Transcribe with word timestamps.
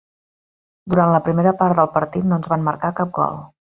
Durant 0.93 1.13
la 1.17 1.21
primera 1.29 1.55
part 1.61 1.81
del 1.83 1.93
partit 2.01 2.29
no 2.33 2.43
ens 2.43 2.53
van 2.57 2.69
marcar 2.73 2.95
cap 3.03 3.19
gol. 3.25 3.43